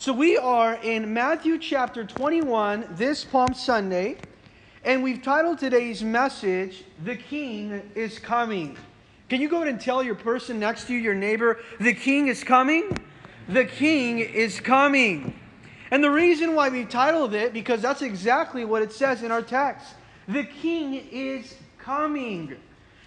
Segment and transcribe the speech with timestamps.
[0.00, 4.18] So we are in Matthew chapter 21 this Palm Sunday,
[4.84, 8.78] and we've titled today's message, The King is Coming.
[9.28, 12.28] Can you go ahead and tell your person next to you, your neighbor, the King
[12.28, 12.96] is coming?
[13.48, 15.36] The King is coming.
[15.90, 19.42] And the reason why we titled it, because that's exactly what it says in our
[19.42, 19.94] text.
[20.28, 22.54] The King is coming.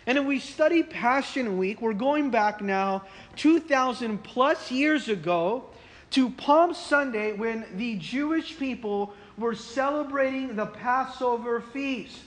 [0.07, 3.03] And if we study Passion Week, we're going back now
[3.37, 5.70] 2,000 plus years ago
[6.11, 12.19] to Palm Sunday when the Jewish people were celebrating the Passover feast.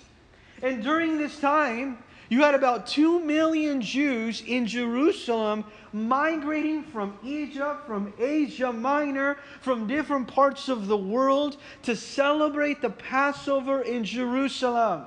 [0.63, 1.99] And during this time,
[2.31, 9.87] you had about 2 million Jews in Jerusalem migrating from Egypt, from Asia Minor, from
[9.87, 15.05] different parts of the world to celebrate the Passover in Jerusalem.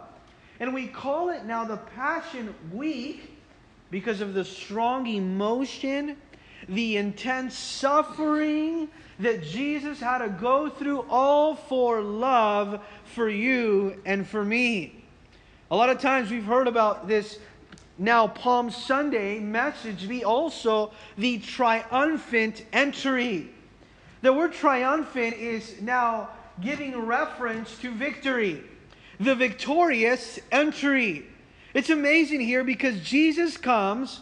[0.60, 3.32] And we call it now the Passion Week
[3.90, 6.18] because of the strong emotion
[6.68, 8.88] the intense suffering
[9.20, 15.04] that Jesus had to go through, all for love for you and for me.
[15.72, 17.40] A lot of times we've heard about this
[17.98, 23.50] now Palm Sunday message be also the triumphant entry.
[24.22, 26.30] The word triumphant is now
[26.62, 28.64] giving reference to victory,
[29.20, 31.26] the victorious entry.
[31.74, 34.22] It's amazing here because Jesus comes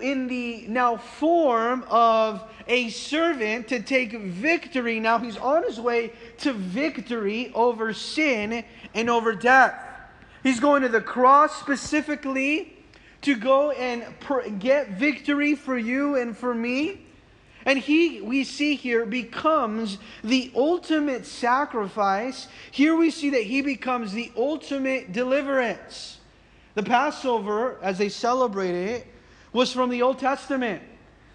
[0.00, 5.00] in the now form of a servant to take victory.
[5.00, 8.64] Now he's on his way to victory over sin
[8.94, 9.74] and over death.
[10.42, 12.76] He's going to the cross specifically
[13.22, 14.04] to go and
[14.58, 17.06] get victory for you and for me.
[17.66, 22.48] And he, we see here, becomes the ultimate sacrifice.
[22.70, 26.18] Here we see that he becomes the ultimate deliverance.
[26.74, 29.06] The Passover, as they celebrate it,
[29.52, 30.82] was from the Old Testament.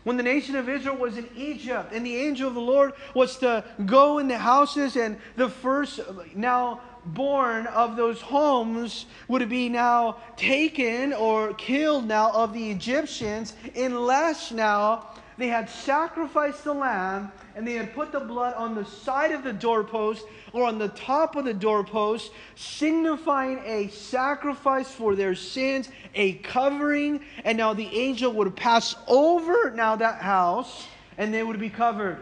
[0.03, 3.38] When the nation of Israel was in Egypt, and the angel of the Lord was
[3.39, 5.99] to go in the houses, and the first
[6.35, 13.53] now born of those homes would be now taken or killed now of the Egyptians,
[13.75, 18.85] unless now they had sacrificed the lamb and they had put the blood on the
[18.85, 25.16] side of the doorpost or on the top of the doorpost, signifying a sacrifice for
[25.16, 27.19] their sins, a covering.
[27.44, 30.88] And now the angel would pass over now that house
[31.18, 32.18] and they would be covered.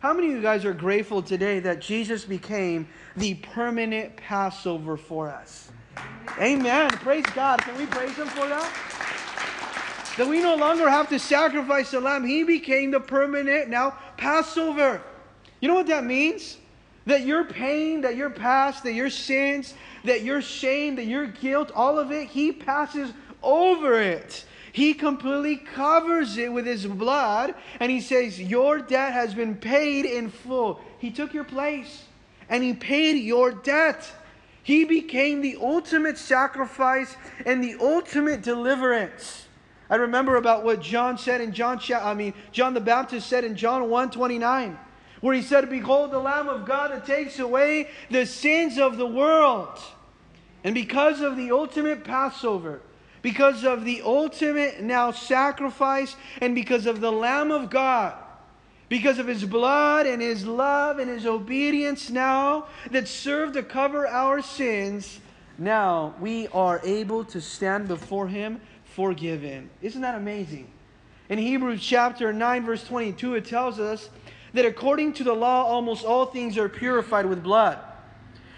[0.00, 5.28] How many of you guys are grateful today that Jesus became the permanent Passover for
[5.28, 5.70] us?
[6.38, 6.90] Amen.
[6.90, 7.60] Praise God.
[7.60, 9.25] Can we praise Him for that?
[10.16, 12.24] That we no longer have to sacrifice the lamb.
[12.24, 15.02] He became the permanent now Passover.
[15.60, 16.58] You know what that means?
[17.06, 21.70] That your pain, that your past, that your sins, that your shame, that your guilt,
[21.74, 23.12] all of it, He passes
[23.42, 24.44] over it.
[24.72, 30.04] He completely covers it with His blood, and He says, Your debt has been paid
[30.04, 30.80] in full.
[30.98, 32.04] He took your place,
[32.48, 34.10] and He paid your debt.
[34.62, 39.45] He became the ultimate sacrifice and the ultimate deliverance.
[39.88, 43.56] I remember about what John said in John, I mean, John the Baptist said in
[43.56, 44.78] John 1 29,
[45.20, 49.06] where he said, Behold the Lamb of God that takes away the sins of the
[49.06, 49.78] world.
[50.64, 52.80] And because of the ultimate Passover,
[53.22, 58.14] because of the ultimate now sacrifice, and because of the Lamb of God,
[58.88, 64.06] because of his blood and his love and his obedience now that served to cover
[64.06, 65.20] our sins,
[65.58, 68.60] now we are able to stand before him
[68.96, 69.68] forgiven.
[69.82, 70.68] Isn't that amazing?
[71.28, 74.08] In Hebrews chapter 9, verse 22, it tells us
[74.54, 77.78] that according to the law, almost all things are purified with blood.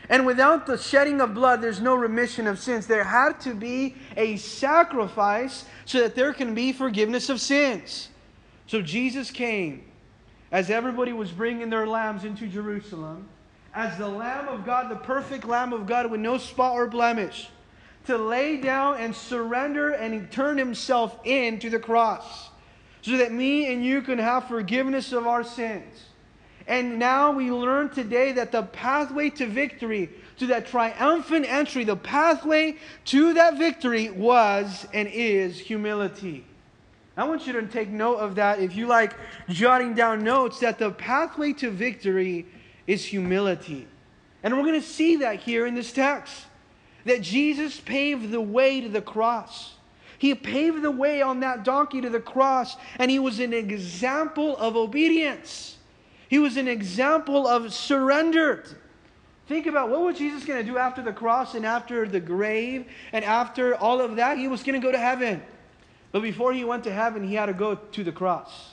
[0.09, 2.87] And without the shedding of blood, there's no remission of sins.
[2.87, 8.09] There had to be a sacrifice so that there can be forgiveness of sins.
[8.69, 9.84] So Jesus came
[10.53, 13.28] as everybody was bringing their lambs into Jerusalem,
[13.75, 17.50] as the Lamb of God, the perfect Lamb of God with no spot or blemish
[18.08, 22.48] to lay down and surrender and turn himself in to the cross
[23.02, 26.06] so that me and you can have forgiveness of our sins.
[26.66, 30.08] And now we learn today that the pathway to victory,
[30.38, 32.76] to that triumphant entry, the pathway
[33.06, 36.46] to that victory was and is humility.
[37.14, 39.12] I want you to take note of that if you like
[39.50, 42.46] jotting down notes that the pathway to victory
[42.87, 43.87] is humility.
[44.43, 46.46] And we're going to see that here in this text
[47.08, 49.75] that Jesus paved the way to the cross.
[50.19, 54.56] He paved the way on that donkey to the cross, and he was an example
[54.56, 55.76] of obedience.
[56.28, 58.64] He was an example of surrender.
[59.46, 62.87] Think about what was Jesus going to do after the cross and after the grave
[63.12, 64.37] and after all of that?
[64.37, 65.43] He was going to go to heaven.
[66.12, 68.72] But before he went to heaven, he had to go to the cross.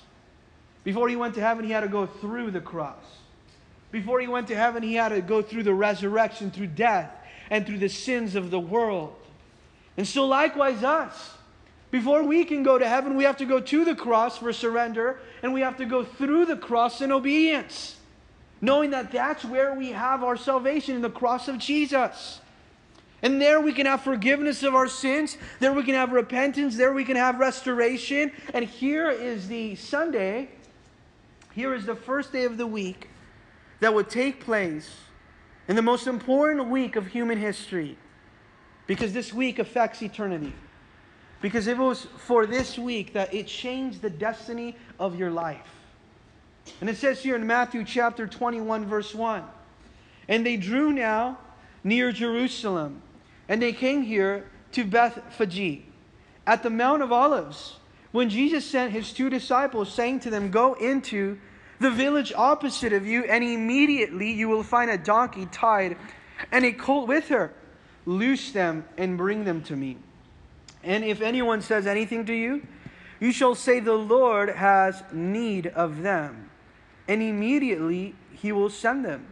[0.84, 3.04] Before he went to heaven, he had to go through the cross.
[3.92, 7.12] Before he went to heaven, he had to go through the resurrection, through death,
[7.50, 9.16] and through the sins of the world.
[9.98, 11.34] And so, likewise, us.
[11.92, 15.20] Before we can go to heaven, we have to go to the cross for surrender,
[15.42, 17.96] and we have to go through the cross in obedience,
[18.60, 22.42] knowing that that's where we have our salvation in the cross of Jesus.
[23.22, 25.38] And there we can have forgiveness of our sins.
[25.60, 26.76] There we can have repentance.
[26.76, 28.32] There we can have restoration.
[28.54, 30.50] And here is the Sunday.
[31.54, 33.10] Here is the first day of the week
[33.80, 34.94] that would take place
[35.68, 37.98] in the most important week of human history.
[38.88, 40.54] Because this week affects eternity.
[41.42, 45.68] Because it was for this week that it changed the destiny of your life.
[46.82, 49.44] And it says here in Matthew chapter 21, verse 1
[50.28, 51.38] And they drew now
[51.84, 53.02] near Jerusalem,
[53.48, 55.84] and they came here to Bethphage
[56.48, 57.78] at the Mount of Olives.
[58.12, 61.38] When Jesus sent his two disciples, saying to them, Go into
[61.80, 65.98] the village opposite of you, and immediately you will find a donkey tied
[66.51, 67.54] and a colt with her.
[68.06, 69.98] Loose them and bring them to me.
[70.83, 72.66] And if anyone says anything to you,
[73.19, 76.50] you shall say, The Lord has need of them.
[77.07, 79.27] And immediately he will send them.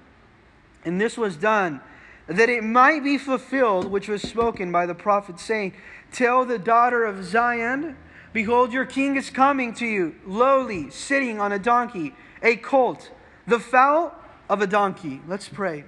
[0.85, 1.81] And this was done
[2.27, 5.73] that it might be fulfilled, which was spoken by the prophet, saying,
[6.11, 7.97] Tell the daughter of Zion,
[8.31, 13.09] Behold, your king is coming to you, lowly, sitting on a donkey, a colt,
[13.47, 14.13] the foal
[14.49, 15.21] of a donkey.
[15.27, 15.85] Let's pray.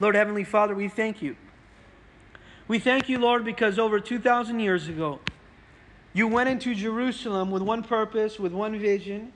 [0.00, 1.36] Lord Heavenly Father, we thank you.
[2.66, 5.20] We thank you, Lord, because over 2,000 years ago,
[6.14, 9.32] you went into Jerusalem with one purpose, with one vision.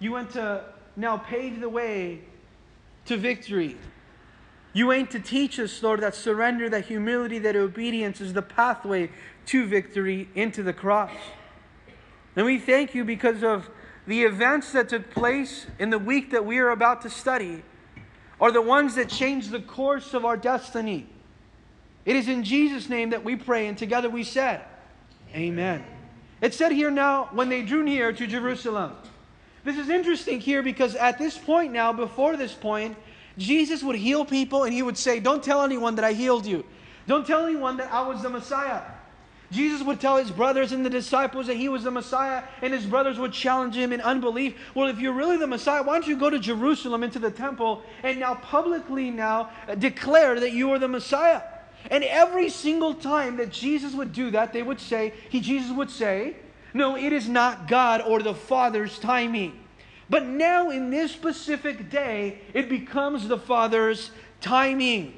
[0.00, 0.64] You went to
[0.96, 2.20] now pave the way
[3.06, 3.76] to victory.
[4.72, 9.10] You aim to teach us, Lord, that surrender, that humility, that obedience is the pathway
[9.46, 11.12] to victory into the cross.
[12.34, 13.70] And we thank you because of
[14.06, 17.62] the events that took place in the week that we are about to study
[18.40, 21.06] are the ones that change the course of our destiny.
[22.04, 24.62] It is in Jesus' name that we pray, and together we said,
[25.34, 25.84] Amen.
[26.40, 28.92] It said here now, when they drew near to Jerusalem.
[29.64, 32.96] This is interesting here because at this point now, before this point,
[33.36, 36.64] Jesus would heal people and he would say, Don't tell anyone that I healed you.
[37.08, 38.82] Don't tell anyone that I was the Messiah.
[39.50, 42.84] Jesus would tell his brothers and the disciples that he was the Messiah, and his
[42.84, 44.54] brothers would challenge him in unbelief.
[44.74, 47.82] Well, if you're really the Messiah, why don't you go to Jerusalem into the temple
[48.02, 51.42] and now publicly now declare that you are the Messiah?
[51.90, 55.90] And every single time that Jesus would do that, they would say, he Jesus would
[55.90, 56.36] say,
[56.74, 59.60] No, it is not God or the Father's timing.
[60.08, 64.10] But now in this specific day, it becomes the Father's
[64.40, 65.14] timing.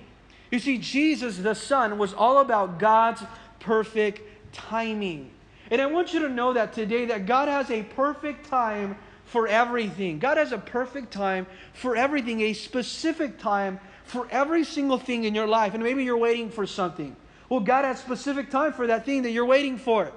[0.51, 3.23] You see, Jesus, the Son, was all about God's
[3.61, 4.21] perfect
[4.53, 5.31] timing.
[5.71, 9.47] And I want you to know that today that God has a perfect time for
[9.47, 10.19] everything.
[10.19, 15.35] God has a perfect time for everything, a specific time for every single thing in
[15.35, 15.75] your life.
[15.75, 17.15] And maybe you're waiting for something.
[17.49, 20.13] Well, God has specific time for that thing that you're waiting for.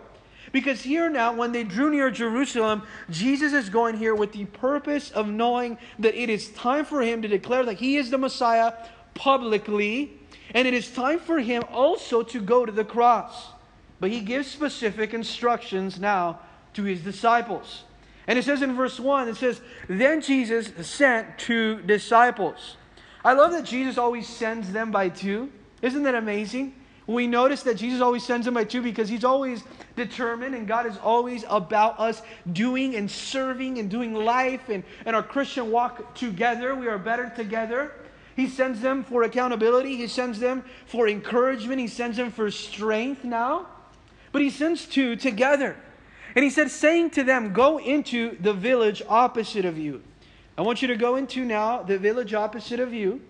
[0.52, 5.12] Because here now, when they drew near Jerusalem, Jesus is going here with the purpose
[5.12, 8.74] of knowing that it is time for him to declare that he is the Messiah
[9.14, 10.20] publicly
[10.54, 13.50] and it is time for him also to go to the cross.
[14.00, 16.40] But he gives specific instructions now
[16.74, 17.84] to his disciples.
[18.28, 22.78] And it says in verse 1, it says, Then Jesus sent two disciples.
[23.24, 25.52] I love that Jesus always sends them by two.
[25.82, 26.76] Isn't that amazing?
[27.08, 29.64] We notice that Jesus always sends them by two because he's always
[29.96, 32.22] determined and God is always about us
[32.54, 36.74] doing and serving and doing life and, and our Christian walk together.
[36.76, 37.92] We are better together.
[38.42, 39.98] He sends them for accountability.
[39.98, 41.80] He sends them for encouragement.
[41.80, 43.68] He sends them for strength now.
[44.32, 45.78] But he sends two together.
[46.36, 50.02] And he said, saying to them, Go into the village opposite of you.
[50.58, 53.22] I want you to go into now the village opposite of you.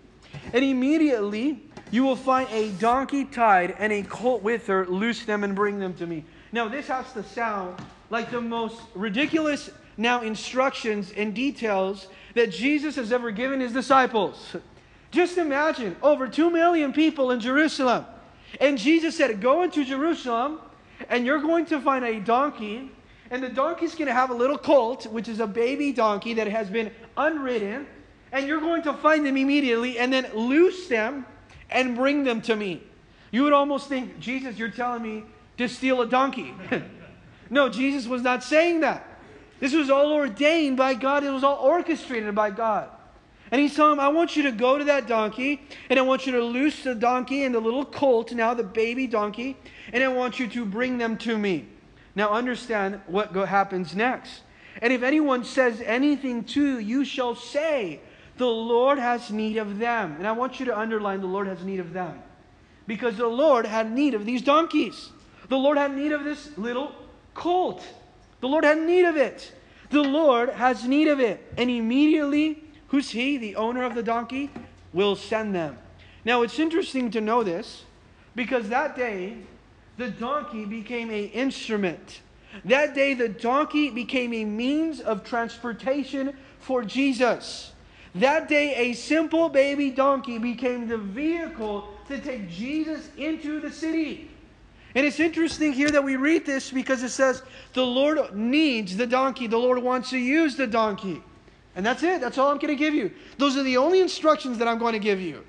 [0.53, 4.85] And immediately you will find a donkey tied and a colt with her.
[4.85, 6.23] Loose them and bring them to me.
[6.53, 12.95] Now, this has to sound like the most ridiculous now instructions and details that Jesus
[12.95, 14.55] has ever given his disciples.
[15.11, 18.05] Just imagine over 2 million people in Jerusalem.
[18.59, 20.59] And Jesus said, Go into Jerusalem,
[21.09, 22.89] and you're going to find a donkey.
[23.29, 26.47] And the donkey's going to have a little colt, which is a baby donkey that
[26.47, 27.87] has been unridden.
[28.31, 31.25] And you're going to find them immediately and then loose them
[31.69, 32.81] and bring them to me.
[33.31, 35.23] You would almost think, Jesus, you're telling me
[35.57, 36.53] to steal a donkey.
[37.49, 39.07] no, Jesus was not saying that.
[39.61, 42.89] This was all ordained by God, it was all orchestrated by God.
[43.51, 46.25] And he's telling him, I want you to go to that donkey, and I want
[46.25, 49.57] you to loose the donkey and the little colt, now the baby donkey,
[49.91, 51.67] and I want you to bring them to me.
[52.15, 54.41] Now understand what go- happens next.
[54.81, 57.99] And if anyone says anything to you, you shall say,
[58.37, 60.15] The Lord has need of them.
[60.17, 62.21] And I want you to underline the Lord has need of them.
[62.87, 65.09] Because the Lord had need of these donkeys.
[65.49, 66.93] The Lord had need of this little
[67.33, 67.85] colt.
[68.39, 69.51] The Lord had need of it.
[69.89, 71.53] The Lord has need of it.
[71.57, 73.37] And immediately, who's he?
[73.37, 74.51] The owner of the donkey
[74.93, 75.77] will send them.
[76.23, 77.83] Now, it's interesting to know this
[78.35, 79.37] because that day,
[79.97, 82.21] the donkey became an instrument.
[82.65, 87.71] That day, the donkey became a means of transportation for Jesus.
[88.15, 94.29] That day, a simple baby donkey became the vehicle to take Jesus into the city.
[94.95, 97.41] And it's interesting here that we read this because it says
[97.73, 101.23] the Lord needs the donkey, the Lord wants to use the donkey.
[101.75, 102.21] And that's it.
[102.21, 103.11] That's all I'm going to give you.
[103.37, 105.43] Those are the only instructions that I'm going to give you.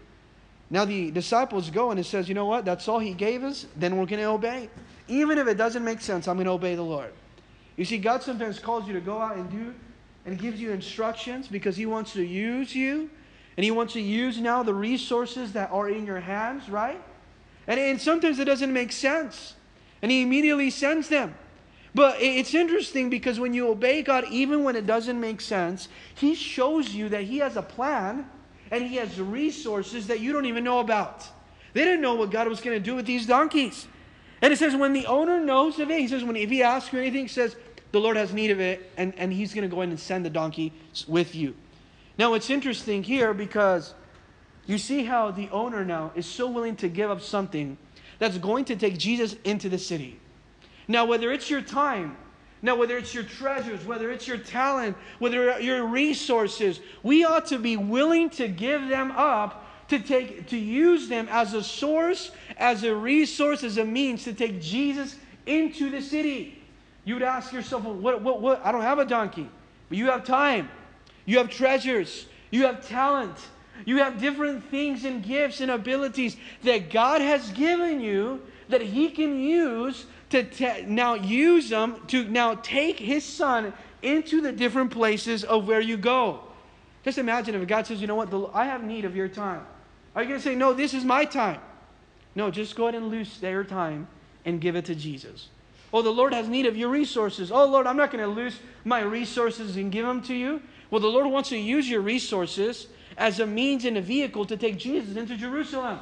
[0.71, 2.65] Now the disciples go and it says, you know what?
[2.65, 3.67] That's all he gave us.
[3.77, 4.71] Then we're going to obey.
[5.09, 7.13] Even if it doesn't make sense, I'm going to obey the Lord.
[7.77, 9.75] You see, God sometimes calls you to go out and do
[10.25, 13.11] and gives you instructions because he wants to use you.
[13.57, 17.01] And he wants to use now the resources that are in your hands, right?
[17.67, 19.55] And, and sometimes it doesn't make sense.
[20.01, 21.35] And he immediately sends them.
[21.95, 26.35] But it's interesting because when you obey God, even when it doesn't make sense, He
[26.35, 28.29] shows you that He has a plan
[28.71, 31.29] and He has resources that you don't even know about.
[31.75, 33.87] They didn't know what God was going to do with these donkeys.
[34.41, 36.93] And it says, when the owner knows of it, He says, when if He asks
[36.93, 37.57] you anything, He says,
[37.93, 40.25] the Lord has need of it, and, and He's going to go in and send
[40.25, 40.73] the donkey
[41.07, 41.55] with you.
[42.19, 43.95] Now, it's interesting here because
[44.65, 47.77] you see how the owner now is so willing to give up something
[48.19, 50.21] that's going to take Jesus into the city.
[50.89, 52.17] Now, whether it's your time,
[52.63, 57.59] now whether it's your treasures, whether it's your talent, whether your resources, we ought to
[57.59, 62.85] be willing to give them up to take to use them as a source, as
[62.85, 66.63] a resource, as a means to take Jesus into the city.
[67.05, 68.65] You would ask yourself, well, what, what, what?
[68.65, 69.51] I don't have a donkey,
[69.89, 70.71] but you have time,
[71.27, 73.37] you have treasures, you have talent,
[73.85, 79.11] you have different things and gifts and abilities that God has given you that He
[79.11, 83.73] can use to te- now use them to now take His Son
[84.03, 86.41] into the different places of where you go.
[87.05, 89.65] Just imagine if God says, you know what, I have need of your time.
[90.15, 91.61] Are you going to say, no, this is my time?
[92.35, 94.09] No, just go ahead and lose their time
[94.45, 95.49] and give it to Jesus.
[95.93, 97.53] Oh, the Lord has need of your resources.
[97.53, 100.63] Oh, Lord, I'm not going to lose my resources and give them to you.
[100.91, 102.87] Well, the Lord wants to use your resources
[103.19, 106.01] as a means and a vehicle to take Jesus into Jerusalem.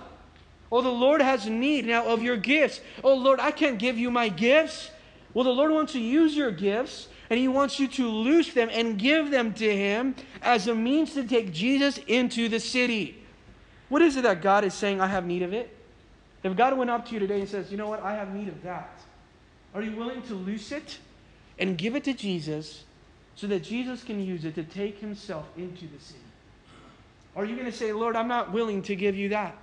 [0.73, 2.81] Oh, the Lord has need now of your gifts.
[3.03, 4.91] Oh, Lord, I can't give you my gifts.
[5.35, 8.69] Well, the Lord wants to use your gifts and He wants you to loose them
[8.73, 13.23] and give them to Him as a means to take Jesus into the city.
[13.89, 15.77] What is it that God is saying, I have need of it?
[16.43, 18.49] If God went up to you today and says, You know what, I have need
[18.49, 19.01] of that,
[19.75, 20.99] are you willing to loose it
[21.59, 22.85] and give it to Jesus
[23.37, 26.19] so that Jesus can use it to take Himself into the city?
[27.37, 29.57] Are you going to say, Lord, I'm not willing to give you that?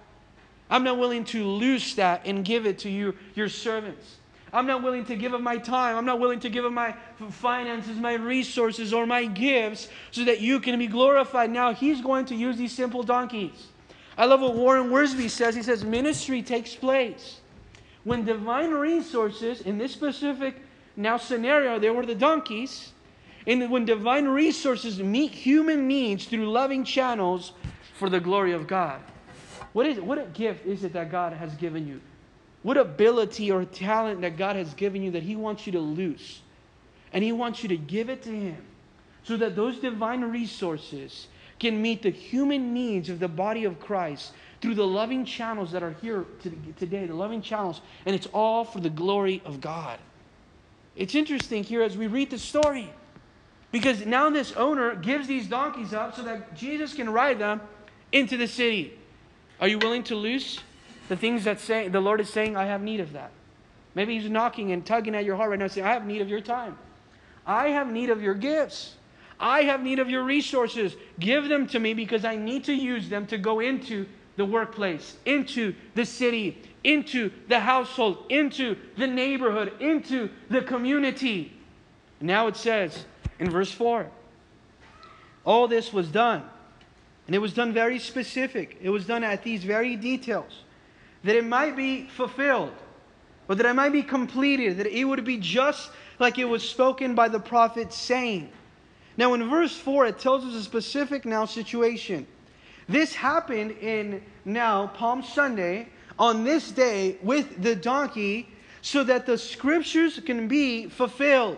[0.69, 4.17] I'm not willing to loose that and give it to you, your servants.
[4.53, 5.97] I'm not willing to give of my time.
[5.97, 6.95] I'm not willing to give of my
[7.29, 11.51] finances, my resources, or my gifts so that you can be glorified.
[11.51, 13.67] Now, he's going to use these simple donkeys.
[14.17, 15.55] I love what Warren Wiersbe says.
[15.55, 17.39] He says, Ministry takes place
[18.03, 20.55] when divine resources, in this specific
[20.95, 22.93] now scenario, there were the donkeys,
[23.45, 27.51] and when divine resources meet human needs through loving channels
[27.99, 29.01] for the glory of God.
[29.73, 32.01] What is what a gift is it that God has given you?
[32.63, 36.41] What ability or talent that God has given you that He wants you to lose?
[37.13, 38.57] And He wants you to give it to Him
[39.23, 41.27] so that those divine resources
[41.59, 45.83] can meet the human needs of the body of Christ through the loving channels that
[45.83, 49.99] are here today, the loving channels, and it's all for the glory of God.
[50.95, 52.89] It's interesting here as we read the story.
[53.71, 57.61] Because now this owner gives these donkeys up so that Jesus can ride them
[58.11, 58.97] into the city.
[59.59, 60.59] Are you willing to loose
[61.09, 63.31] the things that say the Lord is saying, I have need of that?
[63.95, 66.29] Maybe He's knocking and tugging at your heart right now, saying, I have need of
[66.29, 66.77] your time.
[67.45, 68.95] I have need of your gifts.
[69.39, 70.95] I have need of your resources.
[71.19, 75.15] Give them to me because I need to use them to go into the workplace,
[75.25, 81.53] into the city, into the household, into the neighborhood, into the community.
[82.21, 83.05] Now it says,
[83.39, 84.07] in verse 4.
[85.45, 86.43] All this was done.
[87.27, 88.77] And it was done very specific.
[88.81, 90.63] It was done at these very details.
[91.23, 92.73] That it might be fulfilled,
[93.49, 97.15] or that it might be completed, that it would be just like it was spoken
[97.15, 98.49] by the prophet saying.
[99.17, 102.25] Now, in verse 4, it tells us a specific now situation.
[102.87, 108.47] This happened in now Palm Sunday on this day with the donkey
[108.81, 111.57] so that the scriptures can be fulfilled.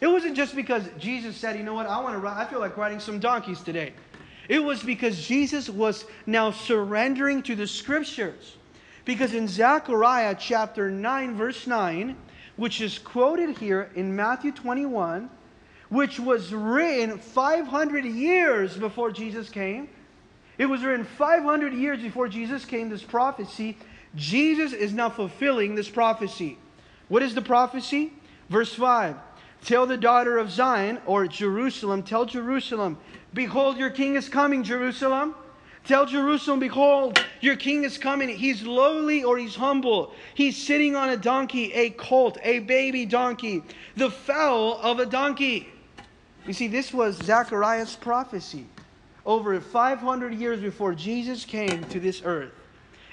[0.00, 2.76] It wasn't just because Jesus said, you know what, I want to I feel like
[2.76, 3.94] riding some donkeys today.
[4.48, 8.56] It was because Jesus was now surrendering to the scriptures.
[9.04, 12.16] Because in Zechariah chapter 9, verse 9,
[12.56, 15.30] which is quoted here in Matthew 21,
[15.88, 19.88] which was written 500 years before Jesus came,
[20.58, 23.76] it was written 500 years before Jesus came, this prophecy.
[24.14, 26.58] Jesus is now fulfilling this prophecy.
[27.08, 28.12] What is the prophecy?
[28.48, 29.16] Verse 5
[29.64, 32.98] Tell the daughter of Zion, or Jerusalem, tell Jerusalem,
[33.34, 35.34] Behold, your king is coming, Jerusalem.
[35.84, 38.28] Tell Jerusalem, Behold, your king is coming.
[38.28, 40.12] He's lowly or he's humble.
[40.34, 43.62] He's sitting on a donkey, a colt, a baby donkey,
[43.96, 45.68] the foal of a donkey.
[46.46, 48.66] You see, this was Zechariah's prophecy
[49.24, 52.52] over 500 years before Jesus came to this earth.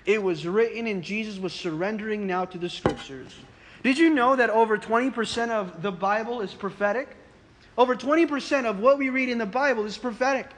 [0.05, 3.35] It was written, and Jesus was surrendering now to the scriptures.
[3.83, 7.17] Did you know that over 20% of the Bible is prophetic?
[7.77, 10.49] Over 20% of what we read in the Bible is prophetic.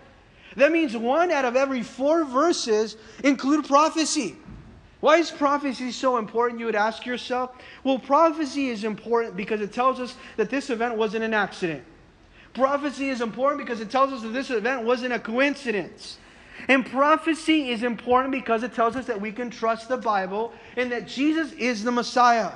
[0.55, 4.35] That means one out of every four verses include prophecy.
[5.01, 7.51] Why is prophecy so important, you would ask yourself?
[7.83, 11.83] Well, prophecy is important because it tells us that this event wasn't an accident.
[12.53, 16.17] Prophecy is important because it tells us that this event wasn't a coincidence.
[16.69, 20.91] And prophecy is important because it tells us that we can trust the Bible and
[20.91, 22.51] that Jesus is the Messiah.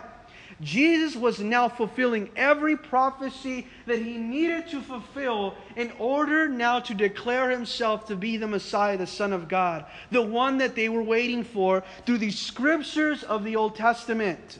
[0.62, 6.94] Jesus was now fulfilling every prophecy that he needed to fulfill in order now to
[6.94, 11.04] declare himself to be the Messiah, the Son of God, the one that they were
[11.04, 14.60] waiting for through the scriptures of the Old Testament.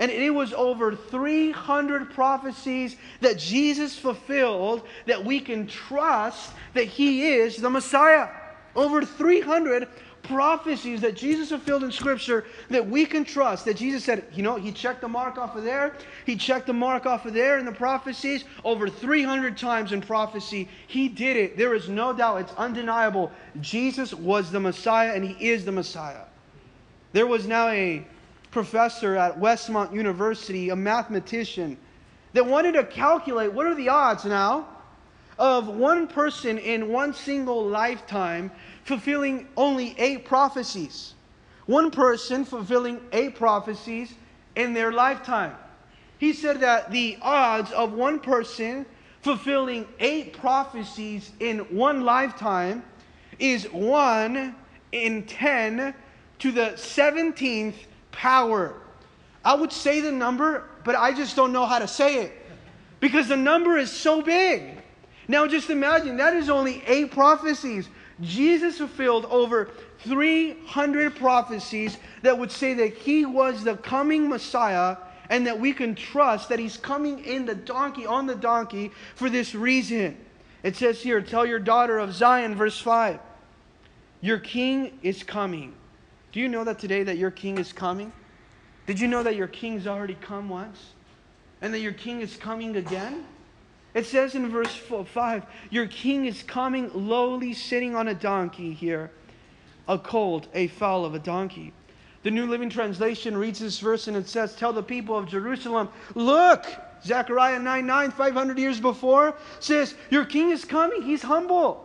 [0.00, 7.28] And it was over 300 prophecies that Jesus fulfilled that we can trust that he
[7.28, 8.28] is the Messiah.
[8.76, 9.88] Over 300
[10.28, 13.64] prophecies that Jesus fulfilled in Scripture that we can trust.
[13.64, 15.94] That Jesus said, you know, he checked the mark off of there,
[16.26, 20.68] he checked the mark off of there in the prophecies over 300 times in prophecy.
[20.86, 21.56] He did it.
[21.56, 23.32] There is no doubt, it's undeniable.
[23.60, 26.24] Jesus was the Messiah and he is the Messiah.
[27.12, 28.06] There was now a
[28.50, 31.76] professor at Westmont University, a mathematician,
[32.34, 34.68] that wanted to calculate what are the odds now
[35.38, 38.50] of one person in one single lifetime
[38.88, 41.12] fulfilling only eight prophecies.
[41.66, 44.14] One person fulfilling eight prophecies
[44.56, 45.54] in their lifetime.
[46.16, 48.86] He said that the odds of one person
[49.20, 52.82] fulfilling eight prophecies in one lifetime
[53.38, 54.56] is 1
[54.92, 55.94] in 10
[56.38, 57.74] to the 17th
[58.10, 58.72] power.
[59.44, 62.32] I would say the number, but I just don't know how to say it
[63.00, 64.82] because the number is so big.
[65.28, 67.86] Now, just imagine that is only eight prophecies.
[68.20, 74.96] Jesus fulfilled over 300 prophecies that would say that he was the coming Messiah
[75.30, 79.28] and that we can trust that he's coming in the donkey, on the donkey, for
[79.28, 80.16] this reason.
[80.62, 83.20] It says here, Tell your daughter of Zion, verse 5,
[84.20, 85.74] your king is coming.
[86.32, 88.12] Do you know that today that your king is coming?
[88.86, 90.92] Did you know that your king's already come once?
[91.60, 93.24] And that your king is coming again?
[93.94, 99.10] It says in verse 5 Your king is coming lowly, sitting on a donkey here,
[99.88, 101.72] a colt, a foal of a donkey.
[102.22, 105.88] The New Living Translation reads this verse and it says, Tell the people of Jerusalem,
[106.14, 106.66] look,
[107.02, 111.84] Zechariah 9 9, 500 years before, says, Your king is coming, he's humble.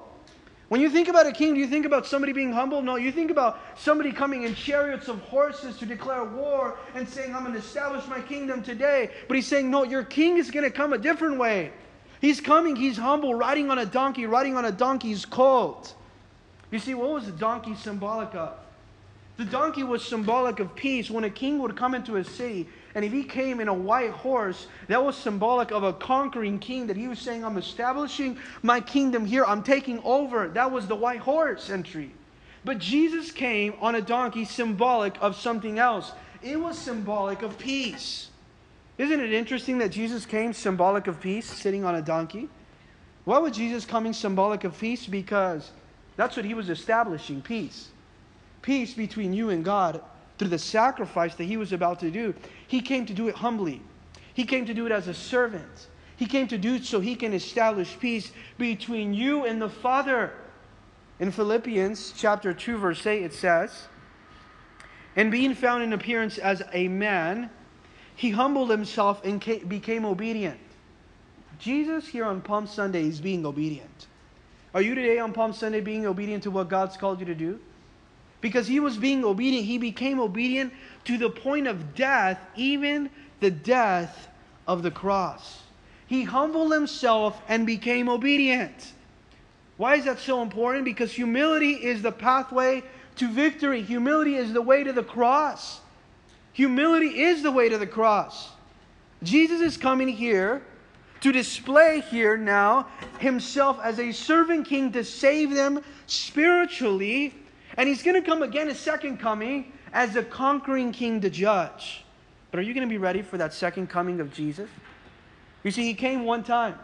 [0.69, 2.81] When you think about a king, do you think about somebody being humble?
[2.81, 7.35] No, you think about somebody coming in chariots of horses to declare war and saying,
[7.35, 9.11] I'm going to establish my kingdom today.
[9.27, 11.71] But he's saying, No, your king is going to come a different way.
[12.23, 15.93] He's coming, he's humble, riding on a donkey, riding on a donkey's colt.
[16.71, 18.53] You see, what was the donkey symbolic of?
[19.35, 21.11] The donkey was symbolic of peace.
[21.11, 24.11] When a king would come into a city, and if he came in a white
[24.11, 28.79] horse, that was symbolic of a conquering king that he was saying, I'm establishing my
[28.79, 30.47] kingdom here, I'm taking over.
[30.47, 32.13] That was the white horse entry.
[32.63, 36.13] But Jesus came on a donkey symbolic of something else.
[36.41, 38.29] It was symbolic of peace.
[38.97, 42.49] Isn't it interesting that Jesus came symbolic of peace, sitting on a donkey?
[43.25, 45.07] Why was Jesus coming symbolic of peace?
[45.07, 45.71] Because
[46.15, 47.89] that's what he was establishing peace.
[48.61, 50.01] Peace between you and God
[50.37, 52.35] through the sacrifice that he was about to do.
[52.67, 53.81] He came to do it humbly,
[54.33, 55.87] he came to do it as a servant.
[56.15, 60.31] He came to do it so he can establish peace between you and the Father.
[61.19, 63.87] In Philippians chapter 2 verse 8 it says,
[65.15, 67.49] "And being found in appearance as a man,
[68.15, 70.59] he humbled himself and became obedient.
[71.59, 74.07] Jesus here on Palm Sunday is being obedient.
[74.73, 77.59] Are you today on Palm Sunday being obedient to what God's called you to do?
[78.41, 80.73] Because he was being obedient, he became obedient
[81.05, 84.27] to the point of death, even the death
[84.67, 85.61] of the cross.
[86.07, 88.93] he humbled himself and became obedient.
[89.77, 90.85] Why is that so important?
[90.85, 92.83] Because humility is the pathway
[93.15, 93.81] to victory.
[93.81, 95.81] Humility is the way to the cross.
[96.53, 98.51] Humility is the way to the cross.
[99.23, 100.61] Jesus is coming here
[101.21, 102.87] to display here now
[103.19, 107.33] himself as a servant king to save them spiritually.
[107.77, 112.03] And he's going to come again, a second coming, as a conquering king to judge.
[112.51, 114.69] But are you going to be ready for that second coming of Jesus?
[115.63, 116.77] You see, he came one time.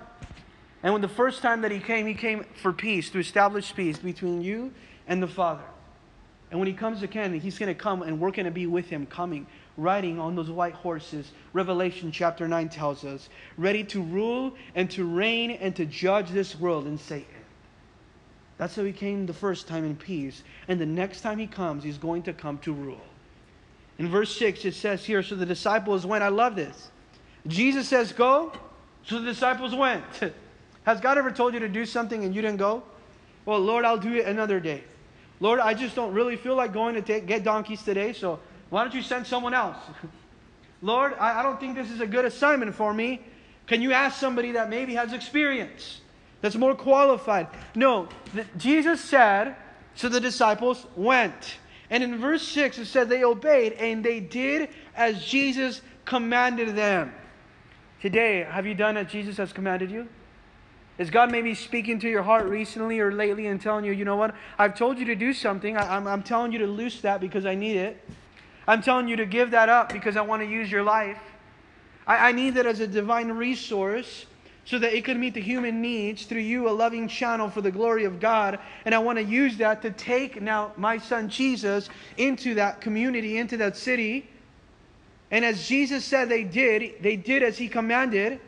[0.81, 3.97] And when the first time that he came, he came for peace, to establish peace
[3.97, 4.73] between you
[5.07, 5.65] and the Father.
[6.51, 8.87] And when he comes again, he's going to come and we're going to be with
[8.87, 9.45] him coming
[9.79, 15.05] riding on those white horses, Revelation chapter 9 tells us, ready to rule and to
[15.05, 17.25] reign and to judge this world and Satan.
[18.57, 20.43] That's how he came the first time in peace.
[20.67, 22.99] And the next time he comes, he's going to come to rule.
[23.97, 26.23] In verse 6, it says here, So the disciples went.
[26.23, 26.91] I love this.
[27.47, 28.51] Jesus says, Go.
[29.05, 30.03] So the disciples went.
[30.83, 32.83] Has God ever told you to do something and you didn't go?
[33.45, 34.83] Well, Lord, I'll do it another day.
[35.39, 38.83] Lord, I just don't really feel like going to take, get donkeys today, so why
[38.83, 39.77] don't you send someone else?
[40.81, 43.21] Lord, I, I don't think this is a good assignment for me.
[43.67, 46.01] Can you ask somebody that maybe has experience,
[46.41, 47.47] that's more qualified?
[47.75, 49.55] No, the, Jesus said,
[49.95, 51.57] so the disciples went.
[51.89, 57.13] And in verse 6, it said they obeyed and they did as Jesus commanded them.
[58.01, 60.07] Today, have you done as Jesus has commanded you?
[60.99, 64.17] Is God maybe speaking to your heart recently or lately and telling you, you know
[64.17, 64.35] what?
[64.59, 65.77] I've told you to do something.
[65.77, 68.05] I, am I'm, I'm telling you to loose that because I need it.
[68.67, 71.17] I'm telling you to give that up because I want to use your life.
[72.05, 74.25] I, I need that as a divine resource
[74.65, 77.71] so that it could meet the human needs through you, a loving channel for the
[77.71, 78.59] glory of God.
[78.83, 83.37] And I want to use that to take now my son Jesus into that community,
[83.37, 84.29] into that city.
[85.31, 88.41] And as Jesus said they did, they did as he commanded.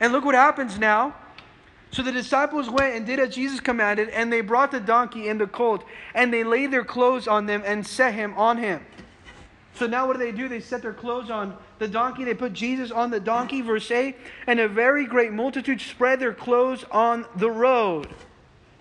[0.00, 1.14] And look what happens now.
[1.90, 5.40] So the disciples went and did as Jesus commanded, and they brought the donkey and
[5.40, 8.84] the colt, and they laid their clothes on them and set him on him.
[9.74, 10.48] So now what do they do?
[10.48, 12.24] They set their clothes on the donkey.
[12.24, 14.16] They put Jesus on the donkey, verse 8.
[14.48, 18.08] And a very great multitude spread their clothes on the road.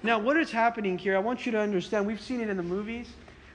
[0.02, 1.16] Now, what is happening here?
[1.16, 2.08] I want you to understand.
[2.08, 3.10] We've seen it in the movies.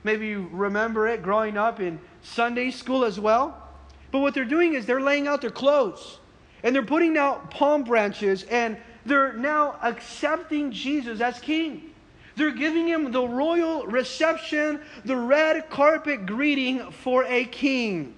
[0.05, 3.69] Maybe you remember it growing up in Sunday school as well.
[4.11, 6.19] But what they're doing is they're laying out their clothes.
[6.63, 8.43] And they're putting out palm branches.
[8.43, 11.89] And they're now accepting Jesus as king.
[12.35, 18.15] They're giving him the royal reception, the red carpet greeting for a king.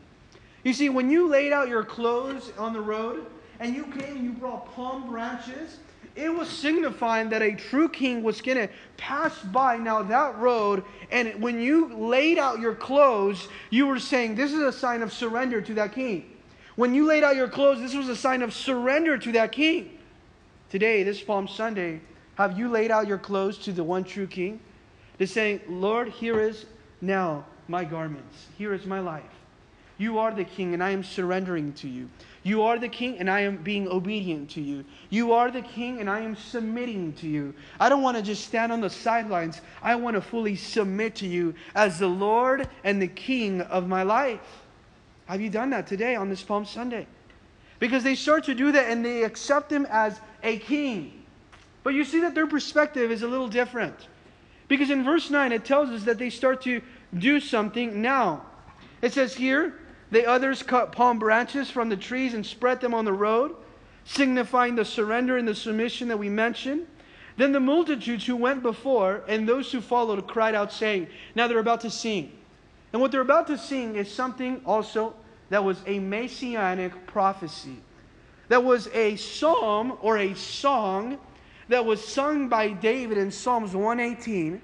[0.63, 3.26] You see, when you laid out your clothes on the road
[3.60, 5.78] and you came and you brought palm branches,
[6.15, 10.84] it was signifying that a true king was going to pass by now that road.
[11.12, 15.12] And when you laid out your clothes, you were saying, This is a sign of
[15.12, 16.32] surrender to that king.
[16.78, 19.95] When you laid out your clothes, this was a sign of surrender to that king.
[20.76, 22.02] Today, this Palm Sunday,
[22.38, 24.60] have you laid out your clothes to the one true King?
[25.20, 26.66] To saying, Lord, here is
[27.00, 28.48] now my garments.
[28.58, 29.24] Here is my life.
[29.98, 32.10] You are the King, and I am surrendering to you.
[32.44, 34.84] You are the King, and I am being obedient to you.
[35.10, 37.54] You are the King, and I am submitting to you.
[37.80, 39.62] I don't want to just stand on the sidelines.
[39.82, 44.04] I want to fully submit to you as the Lord and the King of my
[44.04, 44.66] life.
[45.28, 47.08] Have you done that today on this Palm Sunday?
[47.80, 51.26] Because they start to do that and they accept him as a king.
[51.84, 54.08] But you see that their perspective is a little different.
[54.68, 56.82] Because in verse 9, it tells us that they start to
[57.18, 58.46] do something now.
[59.02, 59.76] It says here,
[60.12, 63.56] the others cut palm branches from the trees and spread them on the road,
[64.06, 66.88] signifying the surrender and the submission that we mentioned.
[67.38, 71.60] Then the multitudes who went before and those who followed cried out, saying, Now they're
[71.60, 72.32] about to sing.
[72.94, 75.16] And what they're about to sing is something also
[75.50, 77.78] that was a messianic prophecy.
[78.48, 81.18] That was a psalm or a song
[81.68, 84.62] that was sung by David in Psalms 118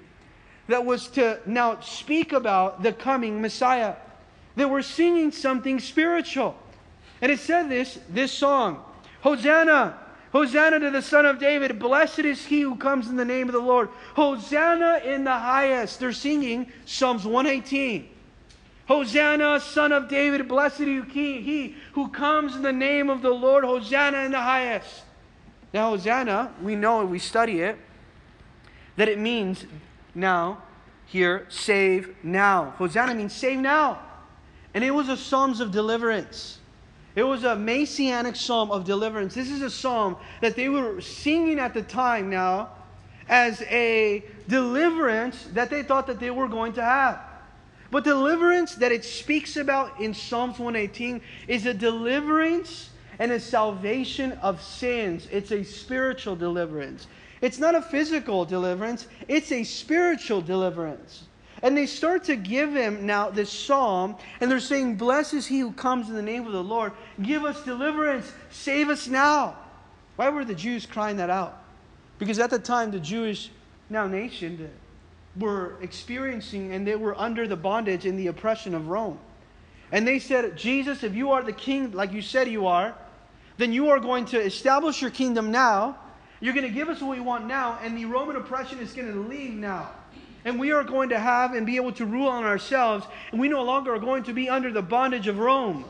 [0.68, 3.96] that was to now speak about the coming Messiah.
[4.54, 6.56] They were singing something spiritual.
[7.20, 8.82] And it said this, this song
[9.22, 9.98] Hosanna!
[10.32, 11.78] Hosanna to the Son of David.
[11.78, 13.90] Blessed is he who comes in the name of the Lord.
[14.14, 16.00] Hosanna in the highest.
[16.00, 18.08] They're singing Psalms 118.
[18.86, 20.48] Hosanna, Son of David.
[20.48, 23.64] Blessed is he, he who comes in the name of the Lord.
[23.64, 25.02] Hosanna in the highest.
[25.72, 27.78] Now, Hosanna, we know, we study it,
[28.96, 29.64] that it means
[30.14, 30.62] now,
[31.06, 32.74] here, save now.
[32.76, 34.00] Hosanna means save now.
[34.74, 36.58] And it was a psalms of deliverance.
[37.14, 39.34] It was a messianic psalm of deliverance.
[39.34, 42.70] This is a psalm that they were singing at the time now
[43.28, 47.20] as a deliverance that they thought that they were going to have.
[47.92, 54.32] But deliverance that it speaks about in Psalms 118 is a deliverance and a salvation
[54.40, 55.28] of sins.
[55.30, 57.06] It's a spiritual deliverance.
[57.42, 61.24] It's not a physical deliverance, it's a spiritual deliverance.
[61.62, 65.60] And they start to give him now this psalm, and they're saying, Blessed is he
[65.60, 66.92] who comes in the name of the Lord.
[67.20, 68.32] Give us deliverance.
[68.50, 69.54] Save us now.
[70.16, 71.62] Why were the Jews crying that out?
[72.18, 73.50] Because at the time, the Jewish
[73.90, 74.56] now nation
[75.36, 79.18] were experiencing and they were under the bondage and the oppression of Rome.
[79.90, 82.94] And they said, Jesus, if you are the king like you said you are,
[83.58, 85.98] then you are going to establish your kingdom now.
[86.40, 89.12] You're going to give us what we want now, and the Roman oppression is going
[89.12, 89.90] to leave now
[90.44, 93.48] and we are going to have and be able to rule on ourselves, and we
[93.48, 95.84] no longer are going to be under the bondage of Rome.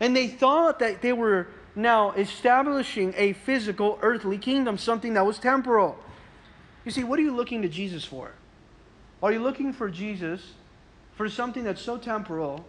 [0.00, 5.38] And they thought that they were now establishing a physical earthly kingdom, something that was
[5.38, 5.98] temporal.
[6.84, 8.32] You see, what are you looking to Jesus for?
[9.22, 10.54] Are you looking for Jesus
[11.14, 12.64] for something that's so temporal,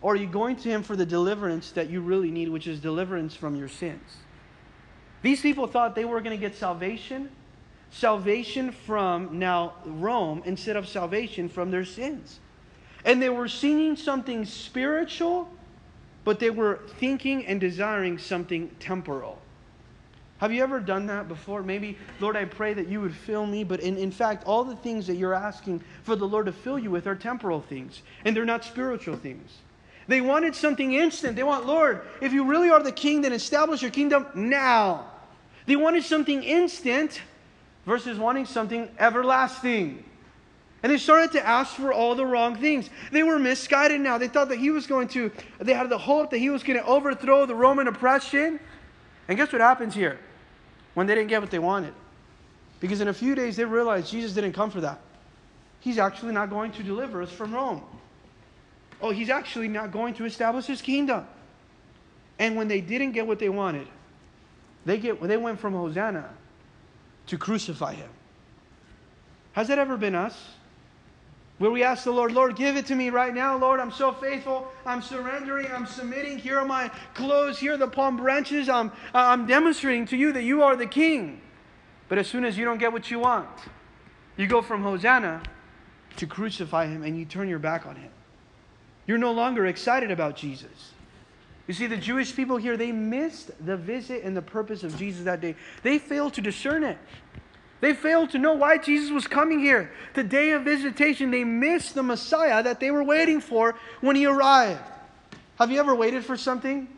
[0.00, 2.80] or are you going to Him for the deliverance that you really need, which is
[2.80, 4.16] deliverance from your sins?
[5.22, 7.30] These people thought they were going to get salvation
[7.90, 12.40] salvation from now Rome instead of salvation from their sins.
[13.04, 15.48] And they were seeing something spiritual,
[16.24, 19.40] but they were thinking and desiring something temporal.
[20.38, 21.62] Have you ever done that before?
[21.62, 24.76] Maybe, Lord, I pray that you would fill me, but in, in fact, all the
[24.76, 28.36] things that you're asking for the Lord to fill you with are temporal things, and
[28.36, 29.58] they're not spiritual things.
[30.08, 31.36] They wanted something instant.
[31.36, 35.06] They want, Lord, if you really are the king, then establish your kingdom now.
[35.66, 37.20] They wanted something instant,
[37.86, 40.04] versus wanting something everlasting.
[40.82, 42.90] And they started to ask for all the wrong things.
[43.10, 44.18] They were misguided now.
[44.18, 46.78] They thought that he was going to, they had the hope that he was going
[46.78, 48.60] to overthrow the Roman oppression.
[49.28, 50.18] And guess what happens here?
[50.94, 51.94] When they didn't get what they wanted.
[52.80, 55.00] Because in a few days they realized Jesus didn't come for that.
[55.80, 57.82] He's actually not going to deliver us from Rome.
[59.00, 61.26] Oh, he's actually not going to establish his kingdom.
[62.38, 63.86] And when they didn't get what they wanted,
[64.84, 66.28] they, get, they went from Hosanna
[67.26, 68.08] to crucify him.
[69.52, 70.36] Has that ever been us?
[71.58, 73.80] Where we ask the Lord, Lord, give it to me right now, Lord.
[73.80, 74.70] I'm so faithful.
[74.84, 75.66] I'm surrendering.
[75.72, 76.38] I'm submitting.
[76.38, 77.58] Here are my clothes.
[77.58, 78.68] Here are the palm branches.
[78.68, 81.40] I'm, I'm demonstrating to you that you are the king.
[82.08, 83.48] But as soon as you don't get what you want,
[84.36, 85.42] you go from Hosanna
[86.16, 88.10] to crucify him and you turn your back on him.
[89.06, 90.92] You're no longer excited about Jesus.
[91.66, 95.24] You see, the Jewish people here, they missed the visit and the purpose of Jesus
[95.24, 95.56] that day.
[95.82, 96.98] They failed to discern it.
[97.80, 99.90] They failed to know why Jesus was coming here.
[100.14, 104.26] The day of visitation, they missed the Messiah that they were waiting for when he
[104.26, 104.80] arrived.
[105.58, 106.88] Have you ever waited for something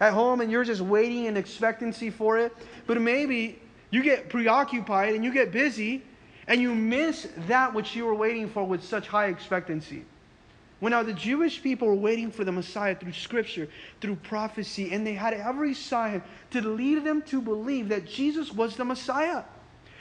[0.00, 2.54] at home and you're just waiting in expectancy for it?
[2.86, 6.02] But maybe you get preoccupied and you get busy
[6.46, 10.04] and you miss that which you were waiting for with such high expectancy.
[10.80, 13.68] When now the Jewish people were waiting for the Messiah through scripture,
[14.00, 18.76] through prophecy, and they had every sign to lead them to believe that Jesus was
[18.76, 19.42] the Messiah.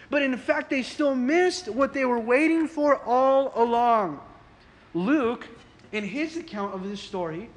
[0.09, 4.21] But in fact, they still missed what they were waiting for all along.
[4.93, 5.47] Luke,
[5.91, 7.49] in his account of this story,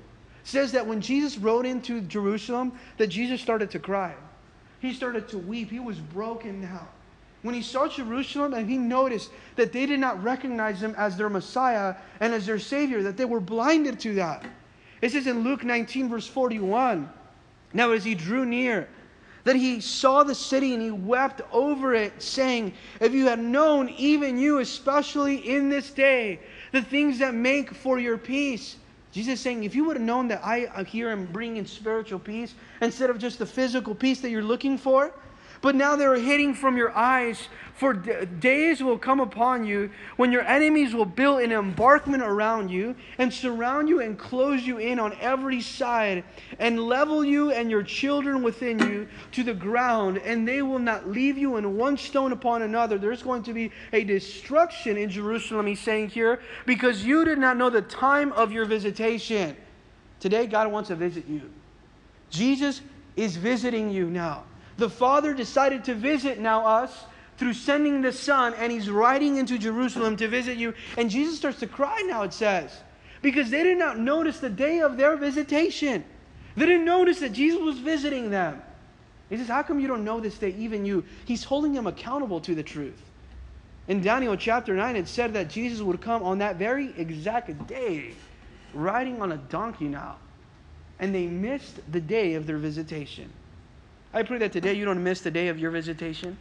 [0.43, 4.15] says that when Jesus rode into Jerusalem, that Jesus started to cry.
[4.81, 5.71] He started to weep.
[5.71, 6.89] He was broken now
[7.43, 11.31] when he saw Jerusalem and he noticed that they did not recognize him as their
[11.31, 14.45] Messiah and as their Savior, that they were blinded to that.
[15.01, 17.11] It says in Luke 19, verse 41
[17.73, 18.89] Now, as he drew near,
[19.45, 23.89] that he saw the city and he wept over it, saying, If you had known,
[23.91, 26.41] even you, especially in this day,
[26.73, 28.77] the things that make for your peace.
[29.13, 32.21] Jesus saying, if you would have known that I uh, am here and bringing spiritual
[32.21, 35.13] peace instead of just the physical peace that you're looking for,
[35.61, 37.49] but now they're hiding from your eyes.
[37.75, 42.95] For days will come upon you when your enemies will build an embankment around you
[43.17, 46.25] and surround you and close you in on every side
[46.59, 51.09] and level you and your children within you to the ground, and they will not
[51.09, 52.99] leave you in one stone upon another.
[52.99, 57.57] There's going to be a destruction in Jerusalem, he's saying here, because you did not
[57.57, 59.57] know the time of your visitation.
[60.19, 61.51] Today, God wants to visit you.
[62.29, 62.83] Jesus
[63.17, 64.45] is visiting you now.
[64.81, 67.05] The Father decided to visit now us
[67.37, 70.73] through sending the Son, and He's riding into Jerusalem to visit you.
[70.97, 72.75] And Jesus starts to cry now, it says,
[73.21, 76.03] because they did not notice the day of their visitation.
[76.57, 78.63] They didn't notice that Jesus was visiting them.
[79.29, 81.05] He says, How come you don't know this day, even you?
[81.27, 83.03] He's holding them accountable to the truth.
[83.87, 88.13] In Daniel chapter 9, it said that Jesus would come on that very exact day,
[88.73, 90.17] riding on a donkey now.
[90.99, 93.31] And they missed the day of their visitation.
[94.13, 96.37] I pray that today you don't miss the day of your visitation.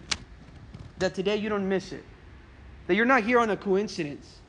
[0.97, 2.03] That today you don't miss it.
[2.87, 4.39] That you're not here on a coincidence.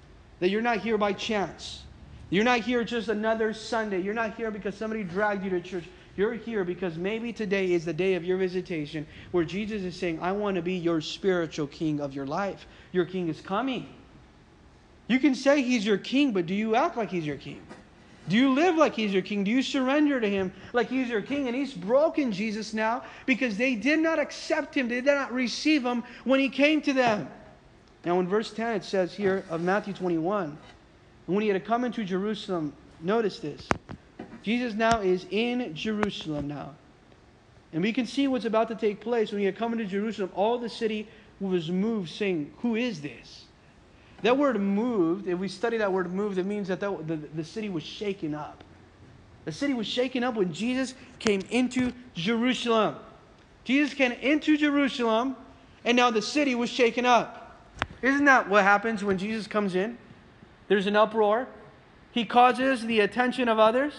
[0.40, 1.85] That you're not here by chance.
[2.30, 4.00] You're not here just another Sunday.
[4.00, 5.85] You're not here because somebody dragged you to church.
[6.16, 10.20] You're here because maybe today is the day of your visitation where Jesus is saying,
[10.20, 12.66] I want to be your spiritual king of your life.
[12.92, 13.88] Your king is coming.
[15.09, 17.61] You can say he's your king, but do you act like he's your king?
[18.28, 19.44] Do you live like he's your king?
[19.44, 21.48] Do you surrender to him like he's your king?
[21.48, 25.85] And he's broken Jesus now because they did not accept him, they did not receive
[25.85, 27.28] him when he came to them.
[28.04, 30.56] Now, in verse 10, it says here of Matthew 21,
[31.26, 33.74] when he had come into Jerusalem, notice this.
[34.42, 36.76] Jesus now is in Jerusalem now.
[37.72, 39.30] And we can see what's about to take place.
[39.30, 43.44] When he had come into Jerusalem, all the city was moved, saying, Who is this?
[44.22, 47.68] That word moved, if we study that word moved, it means that the, the, city
[47.68, 48.62] was shaken up.
[49.46, 52.96] The city was shaken up when Jesus came into Jerusalem.
[53.64, 55.37] Jesus came into Jerusalem,
[55.85, 57.59] and now the city was shaken up.
[58.02, 59.96] Isn't that what happens when Jesus comes in?
[60.68, 61.48] There's an uproar.
[62.12, 63.94] He causes the attention of others.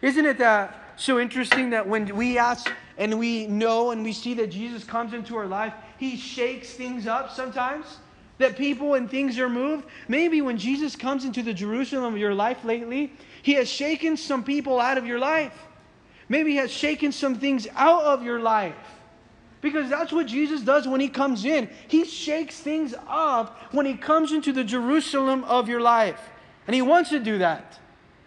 [0.00, 4.34] Isn't it that so interesting that when we ask and we know and we see
[4.34, 7.98] that Jesus comes into our life, he shakes things up sometimes?
[8.38, 9.86] That people and things are moved?
[10.08, 14.42] Maybe when Jesus comes into the Jerusalem of your life lately, he has shaken some
[14.42, 15.66] people out of your life.
[16.28, 18.74] Maybe he has shaken some things out of your life.
[19.60, 21.70] Because that's what Jesus does when he comes in.
[21.88, 26.20] He shakes things up when he comes into the Jerusalem of your life.
[26.66, 27.78] And he wants to do that.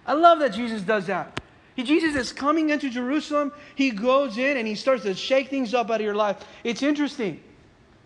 [0.05, 1.39] I love that Jesus does that.
[1.75, 3.51] He, Jesus is coming into Jerusalem.
[3.75, 6.37] He goes in and he starts to shake things up out of your life.
[6.63, 7.43] It's interesting.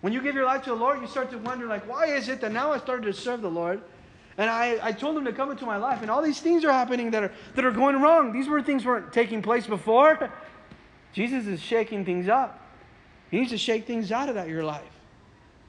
[0.02, 2.28] When you give your life to the Lord, you start to wonder, like, why is
[2.28, 3.82] it that now I started to serve the Lord?
[4.38, 6.72] And I, I told him to come into my life, and all these things are
[6.72, 8.34] happening that are, that are going wrong.
[8.34, 10.32] These were things weren't taking place before.
[11.14, 12.60] Jesus is shaking things up.
[13.30, 14.84] He needs to shake things out of that your life.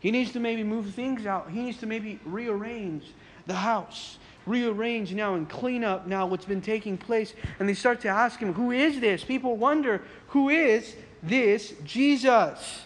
[0.00, 1.50] He needs to maybe move things out.
[1.50, 3.04] He needs to maybe rearrange
[3.46, 7.34] the house, rearrange now and clean up now what's been taking place.
[7.58, 9.22] And they start to ask him, Who is this?
[9.22, 12.84] People wonder, Who is this Jesus?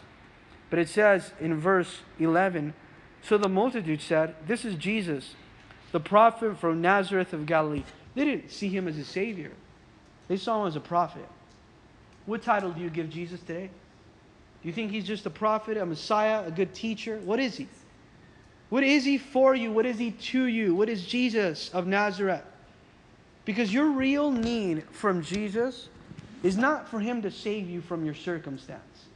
[0.70, 2.74] But it says in verse 11
[3.22, 5.34] So the multitude said, This is Jesus,
[5.92, 7.84] the prophet from Nazareth of Galilee.
[8.14, 9.52] They didn't see him as a savior,
[10.28, 11.28] they saw him as a prophet.
[12.26, 13.70] What title do you give Jesus today?
[14.62, 17.20] Do you think he's just a prophet, a Messiah, a good teacher?
[17.24, 17.68] What is he?
[18.68, 19.70] What is he for you?
[19.70, 20.74] What is he to you?
[20.74, 22.42] What is Jesus of Nazareth?
[23.44, 25.88] Because your real need from Jesus
[26.42, 29.06] is not for him to save you from your circumstance.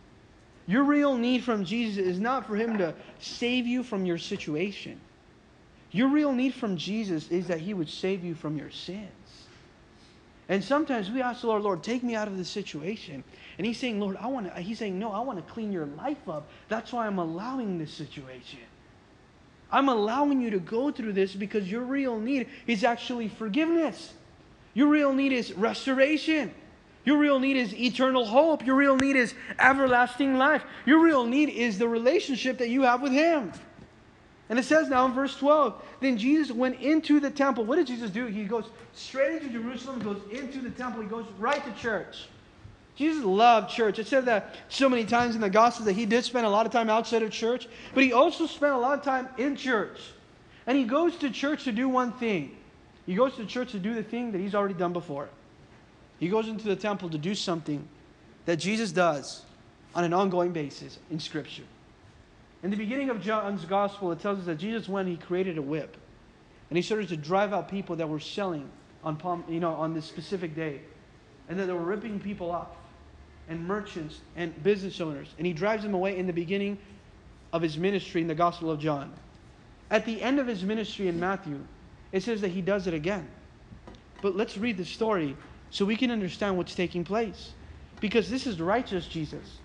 [0.71, 5.01] Your real need from Jesus is not for him to save you from your situation.
[5.91, 9.11] Your real need from Jesus is that he would save you from your sins.
[10.49, 13.25] And sometimes we ask the Lord, Lord, take me out of this situation.
[13.59, 15.87] And he's saying, Lord, I want to, he's saying, no, I want to clean your
[15.87, 16.49] life up.
[16.69, 18.61] That's why I'm allowing this situation.
[19.73, 24.13] I'm allowing you to go through this because your real need is actually forgiveness.
[24.75, 26.55] Your real need is restoration.
[27.05, 28.65] Your real need is eternal hope.
[28.67, 30.63] Your real need is everlasting life.
[30.85, 33.53] Your real need is the relationship that you have with Him.
[34.51, 37.65] And it says now in verse 12, then Jesus went into the temple.
[37.65, 38.27] What did Jesus do?
[38.27, 42.27] He goes straight into Jerusalem, goes into the temple, he goes right to church.
[42.97, 43.99] Jesus loved church.
[43.99, 46.67] It said that so many times in the Gospels that he did spend a lot
[46.67, 50.01] of time outside of church, but he also spent a lot of time in church.
[50.67, 52.57] And he goes to church to do one thing.
[53.07, 55.31] He goes to church to do the thing that he's already done before.
[56.21, 57.89] He goes into the temple to do something
[58.45, 59.43] that Jesus does
[59.95, 61.65] on an ongoing basis in Scripture.
[62.63, 65.63] In the beginning of John's Gospel, it tells us that Jesus went, he created a
[65.63, 65.97] whip.
[66.69, 68.69] And he started to drive out people that were selling
[69.03, 70.81] on, Palm, you know, on this specific day.
[71.49, 72.69] And that they were ripping people off,
[73.49, 75.29] and merchants and business owners.
[75.39, 76.79] And he drives them away in the beginning
[77.53, 79.11] of his ministry in the Gospel of John.
[79.91, 81.59] At the end of his ministry in Matthew,
[82.13, 83.27] it says that he does it again.
[84.23, 85.37] But let's read the story
[85.71, 87.53] so we can understand what's taking place.
[88.01, 89.59] Because this is the righteous Jesus.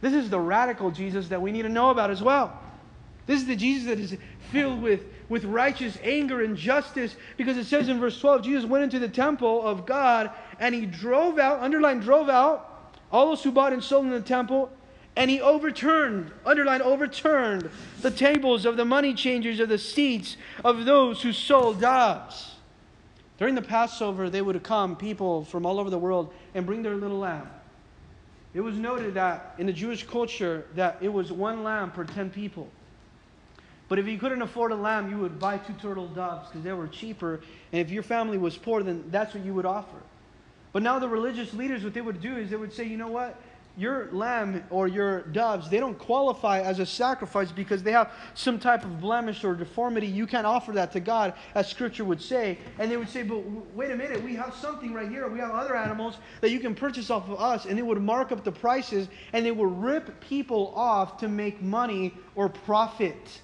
[0.00, 2.58] This is the radical Jesus that we need to know about as well.
[3.26, 4.16] This is the Jesus that is
[4.50, 8.84] filled with, with righteous anger and justice because it says in verse 12 Jesus went
[8.84, 13.52] into the temple of God and he drove out, underline drove out, all those who
[13.52, 14.70] bought and sold in the temple
[15.18, 17.68] and he overturned, underline overturned,
[18.02, 22.54] the tables of the money changers of the seats of those who sold doves.
[23.38, 26.96] During the Passover, they would come, people from all over the world, and bring their
[26.96, 27.48] little lamb.
[28.52, 32.30] It was noted that in the Jewish culture that it was one lamb per 10
[32.30, 32.68] people.
[33.88, 36.72] But if you couldn't afford a lamb, you would buy two turtle doves because they
[36.72, 37.40] were cheaper.
[37.72, 39.96] And if your family was poor, then that's what you would offer.
[40.72, 43.08] But now the religious leaders, what they would do is they would say, you know
[43.08, 43.40] what?
[43.78, 48.58] Your lamb or your doves, they don't qualify as a sacrifice because they have some
[48.58, 50.08] type of blemish or deformity.
[50.08, 52.58] You can't offer that to God, as Scripture would say.
[52.80, 53.38] And they would say, but
[53.76, 55.28] wait a minute, we have something right here.
[55.28, 57.66] We have other animals that you can purchase off of us.
[57.66, 61.62] And they would mark up the prices and they would rip people off to make
[61.62, 63.40] money or profit.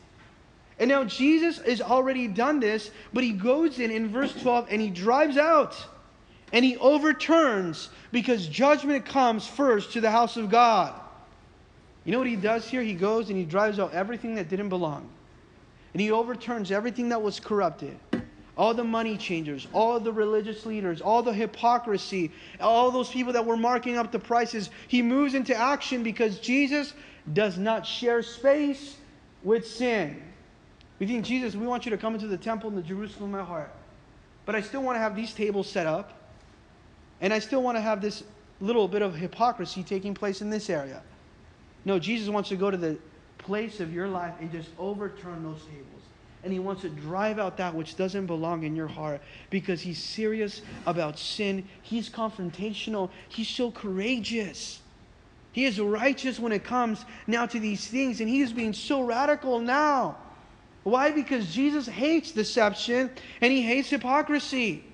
[0.80, 4.80] And now Jesus has already done this, but he goes in in verse 12 and
[4.80, 5.76] he drives out
[6.55, 10.95] and he overturns because judgment comes first to the house of God.
[12.05, 12.81] You know what he does here?
[12.81, 15.09] He goes and he drives out everything that didn't belong.
[15.93, 17.99] And he overturns everything that was corrupted.
[18.57, 22.31] All the money changers, all the religious leaders, all the hypocrisy,
[22.61, 24.71] all those people that were marking up the prices.
[24.87, 26.95] He moves into action because Jesus
[27.33, 28.97] does not share space
[29.43, 30.23] with sin.
[31.01, 33.41] We think, Jesus, we want you to come into the temple in the Jerusalem of
[33.41, 33.73] my heart.
[34.47, 36.21] But I still want to have these tables set up.
[37.21, 38.25] And I still want to have this
[38.61, 41.03] little bit of hypocrisy taking place in this area.
[41.85, 42.99] No, Jesus wants to go to the
[43.39, 46.03] place of your life and just overturn those tables.
[46.43, 50.03] And he wants to drive out that which doesn't belong in your heart because he's
[50.03, 51.67] serious about sin.
[51.83, 53.11] He's confrontational.
[53.29, 54.81] He's so courageous.
[55.53, 58.21] He is righteous when it comes now to these things.
[58.21, 60.19] And he is being so radical now.
[60.83, 61.12] Why?
[61.12, 63.11] Because Jesus hates deception
[63.41, 64.85] and he hates hypocrisy.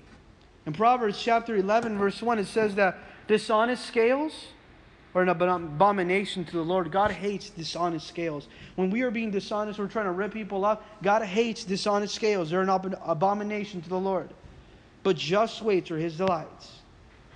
[0.70, 2.96] In Proverbs chapter 11, verse 1, it says that
[3.26, 4.32] dishonest scales
[5.16, 6.92] are an abomination to the Lord.
[6.92, 8.46] God hates dishonest scales.
[8.76, 10.78] When we are being dishonest, we're trying to rip people off.
[11.02, 12.50] God hates dishonest scales.
[12.50, 14.30] They're an abomination to the Lord.
[15.02, 16.70] But just weights are his delights.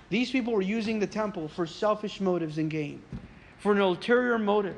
[0.09, 3.01] These people were using the temple for selfish motives and gain,
[3.57, 4.77] for an ulterior motive.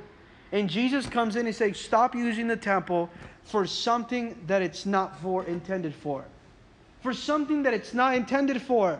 [0.51, 3.11] And Jesus comes in and says, Stop using the temple
[3.43, 6.25] for something that it's not for intended for
[7.01, 8.99] for something that it's not intended for.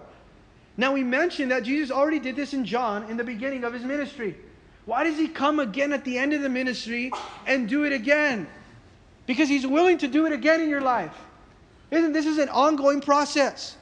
[0.78, 3.84] Now, we mentioned that Jesus already did this in John in the beginning of his
[3.84, 4.38] ministry.
[4.86, 7.12] Why does he come again at the end of the ministry
[7.45, 8.48] and do it again?
[9.26, 11.14] Because he's willing to do it again in your life.
[11.91, 13.76] Isn't this is an ongoing process?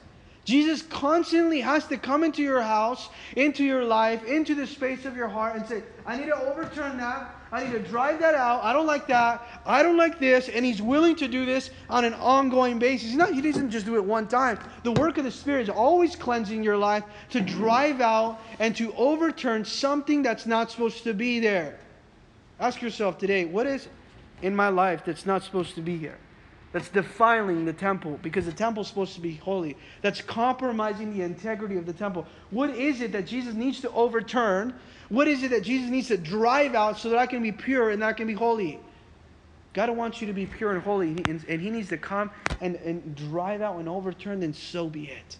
[0.44, 5.16] Jesus constantly has to come into your house, into your life, into the space of
[5.16, 7.35] your heart and say, I need to overturn that.
[7.52, 8.64] I need to drive that out.
[8.64, 9.46] I don't like that.
[9.64, 10.48] I don't like this.
[10.48, 13.14] And he's willing to do this on an ongoing basis.
[13.14, 14.58] Not, he doesn't just do it one time.
[14.82, 18.92] The work of the Spirit is always cleansing your life to drive out and to
[18.94, 21.78] overturn something that's not supposed to be there.
[22.58, 23.88] Ask yourself today, what is
[24.42, 26.18] in my life that's not supposed to be here?
[26.76, 31.22] that's defiling the temple because the temple is supposed to be holy, that's compromising the
[31.22, 32.26] integrity of the temple.
[32.50, 34.74] What is it that Jesus needs to overturn?
[35.08, 37.90] What is it that Jesus needs to drive out so that I can be pure
[37.90, 38.80] and that I can be holy?
[39.72, 42.30] God wants you to be pure and holy, and, He needs to come
[42.60, 45.36] and, and drive out and overturn, then so be it.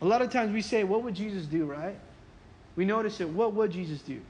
[0.00, 1.96] A lot of times we say, What would Jesus do, right?
[2.74, 3.28] We notice it.
[3.28, 4.20] What would Jesus do?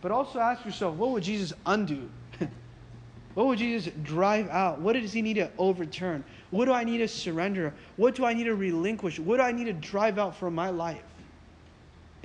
[0.00, 2.08] But also ask yourself, What would Jesus undo?
[3.34, 4.80] What would Jesus drive out?
[4.80, 6.24] What does he need to overturn?
[6.50, 7.72] What do I need to surrender?
[7.94, 9.20] What do I need to relinquish?
[9.20, 11.04] What do I need to drive out from my life?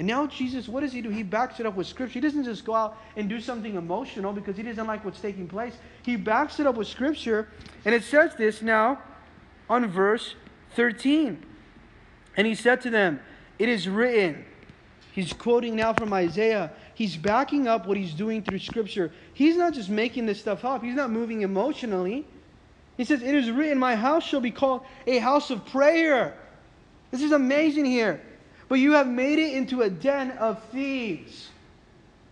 [0.04, 1.10] And now Jesus, what does he do?
[1.10, 2.16] He backs it up with scripture.
[2.16, 5.48] He doesn't just go out and do something emotional because he doesn't like what's taking
[5.48, 5.78] place.
[6.02, 7.48] He backs it up with scripture.
[7.86, 9.00] And it says this now
[9.70, 10.36] on verse
[10.76, 11.42] 13.
[12.36, 13.22] And he said to them,
[13.58, 14.44] It is written.
[15.14, 19.10] He's quoting now from Isaiah he's backing up what he's doing through Scripture.
[19.34, 22.28] He's not just making this stuff up, he's not moving emotionally.
[22.98, 26.38] He says, It is written, My house shall be called a house of prayer.
[27.10, 28.20] This is amazing here.
[28.74, 31.50] But you have made it into a den of thieves.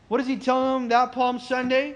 [0.08, 1.96] What does he tell them that Palm Sunday?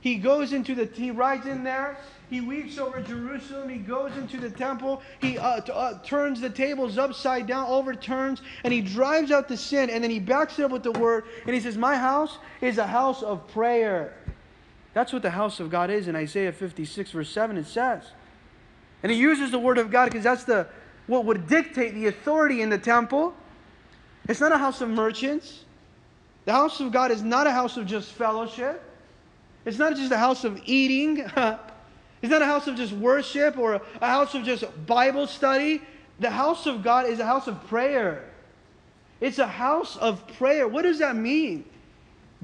[0.00, 1.98] He goes into the, he rides in there
[2.30, 3.68] he weeps over Jerusalem.
[3.68, 5.02] He goes into the temple.
[5.20, 9.56] He uh, t- uh, turns the tables upside down, overturns, and he drives out the
[9.58, 9.90] sin.
[9.90, 11.24] And then he backs it up with the word.
[11.44, 14.16] And he says, My house is a house of prayer.
[14.94, 18.02] That's what the house of God is in Isaiah 56, verse 7, it says.
[19.02, 20.68] And he uses the word of God because that's the
[21.06, 23.34] what would dictate the authority in the temple.
[24.28, 25.64] It's not a house of merchants.
[26.44, 28.82] The house of God is not a house of just fellowship.
[29.64, 31.18] It's not just a house of eating.
[32.22, 35.82] It's not a house of just worship or a house of just Bible study.
[36.20, 38.28] The house of God is a house of prayer.
[39.20, 40.68] It's a house of prayer.
[40.68, 41.64] What does that mean?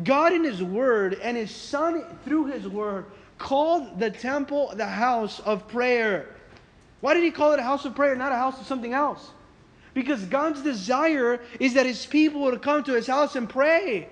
[0.02, 3.06] God in His Word and His Son through His Word
[3.38, 6.26] called the temple the house of prayer.
[7.00, 9.30] Why did He call it a house of prayer, not a house of something else?
[9.94, 14.08] Because God's desire is that His people would come to His house and pray.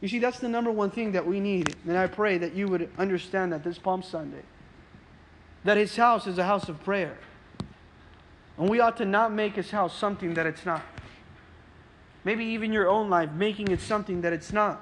[0.00, 1.74] You see, that's the number one thing that we need.
[1.88, 4.42] And I pray that you would understand that this Palm Sunday.
[5.64, 7.16] That his house is a house of prayer.
[8.58, 10.82] And we ought to not make his house something that it's not.
[12.24, 14.80] maybe even your own life, making it something that it's not.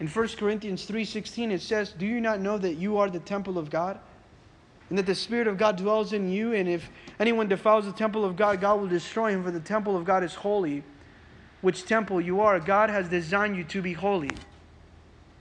[0.00, 3.56] In 1 Corinthians 3:16 it says, "Do you not know that you are the temple
[3.56, 3.98] of God?"
[4.94, 6.88] And that the Spirit of God dwells in you, and if
[7.18, 10.22] anyone defiles the temple of God, God will destroy him, for the temple of God
[10.22, 10.84] is holy.
[11.62, 14.30] Which temple you are, God has designed you to be holy.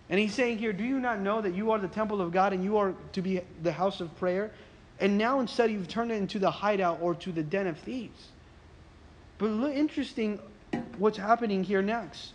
[0.10, 2.51] And he's saying here, Do you not know that you are the temple of God
[2.51, 4.49] and you are to be the house of prayer?
[4.99, 8.30] And now instead you've turned it into the hideout or to the den of thieves.
[9.38, 10.39] But look, interesting
[10.97, 12.32] what's happening here next.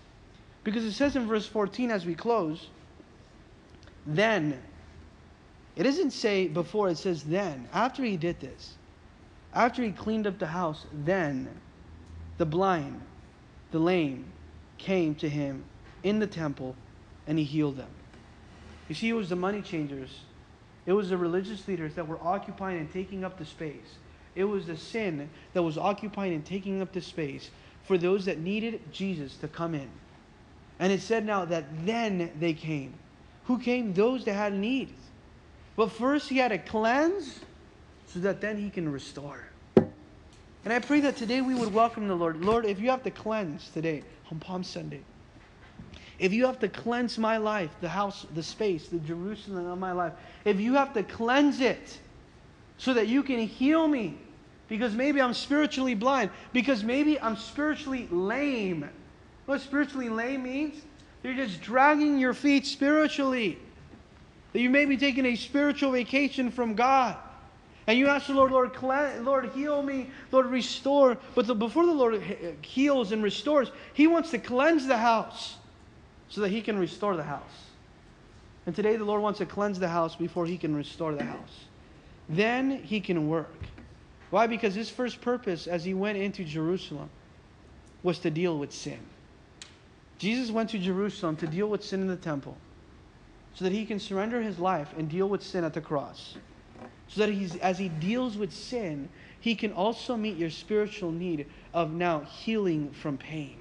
[0.63, 2.69] Because it says in verse 14 as we close,
[4.07, 4.63] then.
[5.79, 7.69] It doesn't say before, it says then.
[7.73, 8.75] After he did this,
[9.55, 11.49] after he cleaned up the house, then
[12.37, 13.01] the blind,
[13.71, 14.25] the lame
[14.77, 15.65] came to him
[16.03, 16.75] in the temple
[17.29, 17.91] and he healed them.
[18.89, 20.23] You see, it was the money changers,
[20.85, 23.99] it was the religious leaders that were occupying and taking up the space.
[24.35, 27.51] It was the sin that was occupying and taking up the space
[27.85, 29.89] for those that needed Jesus to come in.
[30.81, 32.95] And it said now that then they came.
[33.45, 33.95] Who came?
[33.95, 34.93] Those that had needs.
[35.79, 37.39] But first, he had to cleanse
[38.09, 39.45] so that then he can restore.
[39.77, 42.45] And I pray that today we would welcome the Lord.
[42.45, 44.03] Lord, if you have to cleanse today
[44.33, 45.03] on Palm Sunday,
[46.19, 49.93] if you have to cleanse my life, the house, the space, the Jerusalem of my
[49.93, 50.15] life,
[50.45, 52.01] if you have to cleanse it
[52.77, 54.19] so that you can heal me,
[54.69, 58.91] because maybe I'm spiritually blind, because maybe I'm spiritually lame.
[59.47, 60.83] What spiritually lame means?
[61.23, 63.61] You're just dragging your feet spiritually.
[64.53, 67.17] That you may be taking a spiritual vacation from God.
[67.87, 68.73] And you ask the Lord, Lord,
[69.25, 71.17] Lord, heal me, Lord, restore.
[71.35, 72.23] But the, before the Lord
[72.61, 75.57] heals and restores, He wants to cleanse the house
[76.29, 77.43] so that He can restore the house.
[78.67, 81.65] And today the Lord wants to cleanse the house before He can restore the house.
[82.29, 83.55] Then He can work.
[84.29, 84.47] Why?
[84.47, 87.09] Because His first purpose as He went into Jerusalem
[88.03, 88.99] was to deal with sin.
[90.19, 92.59] Jesus went to Jerusalem to deal with sin in the temple
[93.59, 96.37] so that he can surrender his life and deal with sin at the cross.
[97.09, 99.09] So that he's, as he deals with sin,
[99.41, 101.45] he can also meet your spiritual need
[101.75, 103.57] of now healing from pain,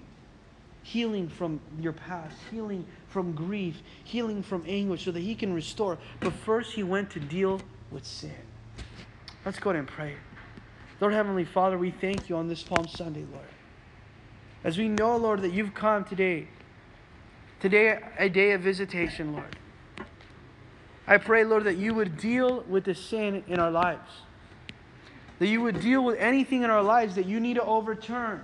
[0.84, 5.98] healing from your past, healing from grief, healing from anguish, so that he can restore.
[6.20, 8.36] But first, he went to deal with sin.
[9.46, 10.14] Let's go ahead and pray.
[11.02, 13.50] Lord Heavenly Father, we thank you on this Palm Sunday, Lord.
[14.64, 16.48] As we know, Lord, that you've come today,
[17.60, 19.58] today a day of visitation, Lord.
[21.08, 24.12] I pray, Lord, that you would deal with the sin in our lives.
[25.40, 28.42] That you would deal with anything in our lives that you need to overturn.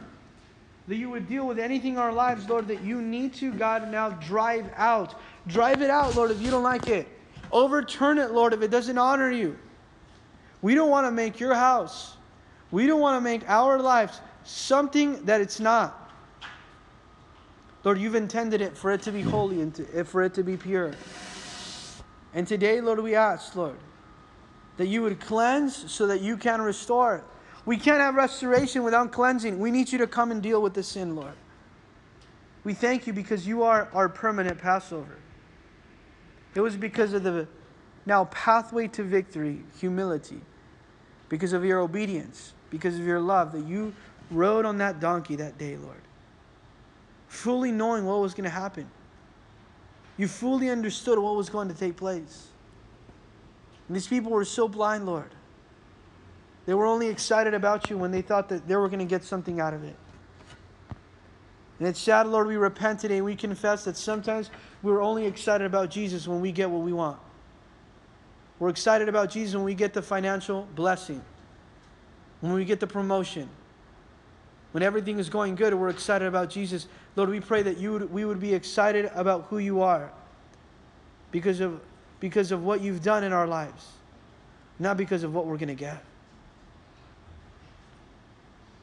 [0.88, 3.92] That you would deal with anything in our lives, Lord, that you need to, God,
[3.92, 5.16] now drive out.
[5.48, 7.08] Drive it out, Lord, if you don't like it.
[7.52, 9.58] Overturn it, Lord, if it doesn't honor you.
[10.62, 12.16] We don't want to make your house,
[12.72, 16.00] we don't want to make our lives something that it's not.
[17.84, 20.56] Lord, you've intended it for it to be holy and to, for it to be
[20.56, 20.94] pure.
[22.34, 23.78] And today, Lord, we ask, Lord,
[24.78, 27.24] that you would cleanse so that you can restore.
[27.66, 29.60] We can't have restoration without cleansing.
[29.60, 31.36] We need you to come and deal with the sin, Lord.
[32.64, 35.18] We thank you because you are our permanent Passover.
[36.56, 37.48] It was because of the
[38.06, 40.42] now pathway to victory, humility,
[41.30, 43.94] because of your obedience, because of your love, that you
[44.30, 46.02] rode on that donkey that day, Lord,
[47.28, 48.90] fully knowing what was going to happen.
[50.18, 52.48] You fully understood what was going to take place.
[53.88, 55.32] And these people were so blind, Lord.
[56.66, 59.24] They were only excited about you when they thought that they were going to get
[59.24, 59.96] something out of it.
[61.80, 63.22] And it's sad, Lord, we repent today.
[63.22, 64.52] We confess that sometimes
[64.82, 67.20] we're only excited about Jesus when we get what we want.
[68.60, 71.22] We're excited about Jesus when we get the financial blessing,
[72.40, 73.50] when we get the promotion,
[74.74, 76.88] when everything is going good, we're excited about Jesus.
[77.16, 80.12] Lord, we pray that you would, we would be excited about who you are
[81.32, 81.80] because of,
[82.20, 83.88] because of what you've done in our lives,
[84.80, 86.04] not because of what we're going to get.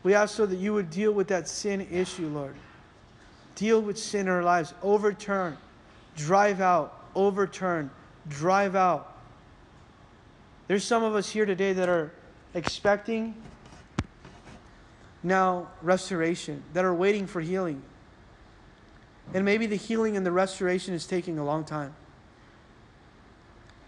[0.04, 2.54] We ask so that you would deal with that sin issue, Lord.
[3.56, 4.72] Deal with sin in our lives.
[4.84, 5.58] Overturn,
[6.16, 7.90] drive out, overturn,
[8.28, 9.16] drive out.
[10.68, 12.12] There's some of us here today that are
[12.54, 13.34] expecting
[15.22, 17.82] now restoration, that are waiting for healing.
[19.34, 21.94] And maybe the healing and the restoration is taking a long time.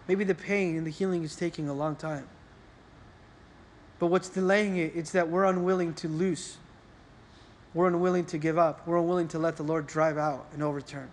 [0.09, 2.29] Maybe the pain and the healing is taking a long time.
[3.99, 6.59] But what's delaying it, it's that we're unwilling to loose.
[7.73, 8.87] We're unwilling to give up.
[8.87, 11.09] We're unwilling to let the Lord drive out and overturn.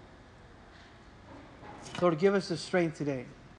[2.01, 3.25] Lord, give us the strength today